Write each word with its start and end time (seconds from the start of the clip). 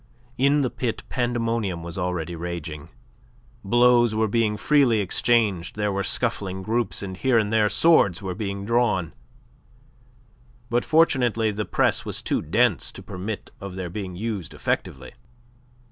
In 0.35 0.61
the 0.63 0.71
pit 0.71 1.03
pandemonium 1.09 1.83
was 1.83 1.95
already 1.95 2.35
raging. 2.35 2.89
Blows 3.63 4.15
were 4.15 4.27
being 4.27 4.57
freely 4.57 4.99
exchanged; 4.99 5.75
there 5.75 5.91
were 5.91 6.01
scuffling 6.01 6.63
groups, 6.63 7.03
and 7.03 7.15
here 7.15 7.37
and 7.37 7.53
there 7.53 7.69
swords 7.69 8.19
were 8.19 8.33
being 8.33 8.65
drawn, 8.65 9.13
but 10.71 10.83
fortunately 10.83 11.51
the 11.51 11.65
press 11.65 12.03
was 12.03 12.23
too 12.23 12.41
dense 12.41 12.91
to 12.93 13.03
permit 13.03 13.51
of 13.61 13.75
their 13.75 13.91
being 13.91 14.15
used 14.15 14.55
effectively. 14.55 15.11